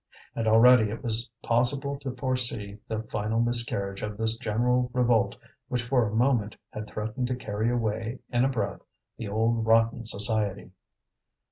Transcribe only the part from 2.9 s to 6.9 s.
final miscarriage of this general revolt which for a moment had